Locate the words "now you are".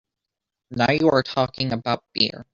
0.71-1.21